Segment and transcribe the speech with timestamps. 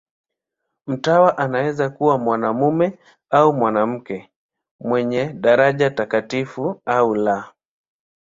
[0.87, 4.29] Mtawa anaweza kuwa mwanamume au mwanamke,
[4.79, 7.53] mwenye daraja takatifu au la.